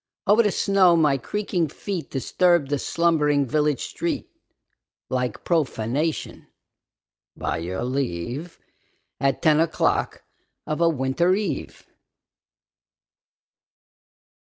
Over 0.25 0.41
the 0.41 0.51
snow 0.51 0.95
my 0.95 1.19
creaking 1.19 1.67
feet 1.67 2.09
Disturbed 2.09 2.71
the 2.71 2.79
slumbering 2.79 3.45
village 3.45 3.81
street 3.85 4.27
Like 5.09 5.43
profanation, 5.43 6.47
by 7.37 7.57
your 7.59 7.83
leave, 7.83 8.57
At 9.19 9.43
ten 9.43 9.59
o'clock 9.59 10.23
of 10.65 10.81
a 10.81 10.89
winter 10.89 11.35
eve. 11.35 11.85